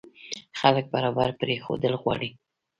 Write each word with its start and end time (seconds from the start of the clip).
خلکو 0.59 0.89
برابر 0.95 1.29
پرېښودل 1.41 1.93
غواړي. 2.01 2.29